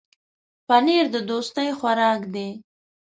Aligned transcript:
پنېر 0.67 1.05
د 1.13 1.15
دوستۍ 1.29 1.69
خوراک 1.77 2.21
دی. 2.33 2.49